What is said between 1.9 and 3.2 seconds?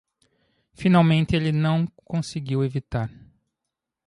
não conseguiu evitar.